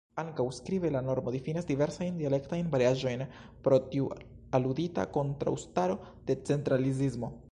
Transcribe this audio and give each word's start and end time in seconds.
Ankaŭ 0.21 0.43
skribe 0.59 0.89
la 0.93 1.01
normo 1.09 1.33
difinas 1.35 1.67
diversajn 1.71 2.17
dialektajn 2.21 2.71
variaĵojn, 2.75 3.23
pro 3.67 3.79
tiu 3.91 4.09
aludita 4.61 5.07
kontraŭstaro 5.19 5.99
de 6.31 6.41
centralizismo. 6.51 7.31